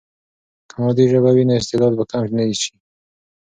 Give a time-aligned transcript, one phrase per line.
[0.69, 2.73] که مادي ژبه وي، نو استعداد به کم نه سي.